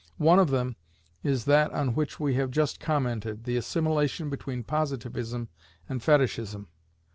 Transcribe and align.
One 0.17 0.39
of 0.39 0.49
them 0.49 0.77
is 1.21 1.45
that 1.45 1.71
on 1.73 1.93
which 1.93 2.19
we 2.19 2.33
have 2.33 2.49
just 2.49 2.79
commented, 2.79 3.43
the 3.43 3.55
assimilation 3.55 4.31
between 4.31 4.63
Positivism 4.63 5.47
and 5.87 6.01
Fetishism. 6.01 6.69